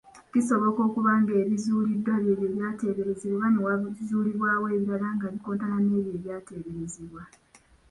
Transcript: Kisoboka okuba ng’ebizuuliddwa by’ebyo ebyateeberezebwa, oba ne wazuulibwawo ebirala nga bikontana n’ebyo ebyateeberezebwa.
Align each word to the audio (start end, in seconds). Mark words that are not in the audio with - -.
Kisoboka 0.31 0.79
okuba 0.87 1.11
ng’ebizuuliddwa 1.21 2.13
by’ebyo 2.21 2.45
ebyateeberezebwa, 2.49 3.35
oba 3.59 3.73
ne 3.77 3.87
wazuulibwawo 3.87 4.65
ebirala 4.77 5.07
nga 5.15 5.27
bikontana 5.33 5.77
n’ebyo 5.81 6.11
ebyateeberezebwa. 6.17 7.23